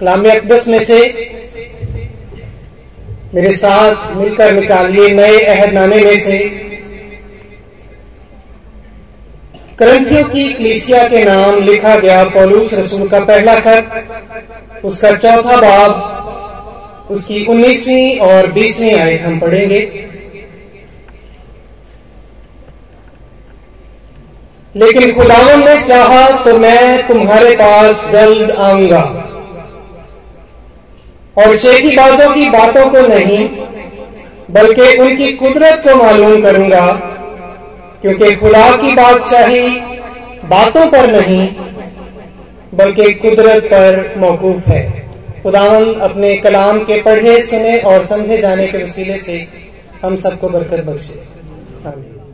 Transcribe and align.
कलाम 0.00 0.24
अकदस 0.30 0.68
में 0.68 0.78
से 0.84 0.98
मेरे 3.34 3.52
साथ 3.52 4.16
मिलकर 4.16 4.52
निकालिए 4.52 5.08
नए 5.14 5.38
अहदनामे 5.40 6.00
में 6.04 6.18
से। 6.20 6.38
करंथियों 9.78 10.24
की 10.24 10.48
कलीसिया 10.54 11.08
के 11.08 11.24
नाम 11.24 11.58
लिखा 11.62 11.98
गया 11.98 12.22
पौलूस 12.24 12.74
रसूल 12.74 13.08
का 13.08 13.20
पहला 13.24 13.58
खत, 13.60 14.80
उसका 14.84 15.14
चौथा 15.16 15.56
बाब, 15.56 17.10
उसकी 17.10 17.44
उन्नीसवीं 17.46 18.18
और 18.18 18.52
बीसवीं 18.52 18.94
आयत 18.94 19.22
हम 19.22 19.38
पढ़ेंगे। 19.40 19.80
लेकिन 24.74 25.12
खुदावन 25.14 25.68
ने 25.68 25.80
चाहा 25.80 26.44
तो 26.44 26.58
मैं 26.58 27.06
तुम्हारे 27.08 27.54
पास 27.56 28.08
जल्द 28.12 28.50
आऊँगा। 28.50 29.17
और 31.38 31.56
शेखीबाजों 31.56 32.34
की 32.34 32.48
बातों 32.50 32.88
को 32.90 33.06
नहीं 33.08 33.48
बल्कि 34.50 34.96
उनकी 34.98 35.32
कुदरत 35.32 35.82
को 35.86 35.94
मालूम 35.96 36.42
करूँगा 36.42 36.86
क्योंकि 38.02 38.34
खुदा 38.36 38.70
की 38.76 38.94
बादशाही 38.94 39.68
बातों 40.44 40.86
पर 40.90 41.10
नहीं 41.12 41.48
बल्कि 42.74 43.12
कुदरत 43.14 43.64
पर 43.64 44.14
मौकूफ 44.18 44.68
है। 44.68 44.82
खुदावन 45.42 45.92
अपने 46.00 46.36
कलाम 46.36 46.78
के 46.80 47.00
पढ़े 47.02 47.40
सुने 47.46 47.78
और 47.80 48.06
समझे 48.06 48.38
जाने 48.38 48.66
के 48.66 48.82
वसीले 48.84 49.18
से 49.18 49.46
हम 50.02 50.16
सबको 50.16 50.48
बरकत 50.48 50.84
बख्शे। 50.86 51.20
आमीन। 51.88 52.27